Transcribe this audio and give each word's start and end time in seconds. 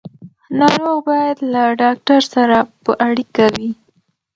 ناروغ 0.59 0.97
باید 1.09 1.37
له 1.53 1.63
ډاکټر 1.81 2.21
سره 2.33 2.57
په 2.83 2.91
اړیکه 3.07 3.45
وي. 3.55 3.69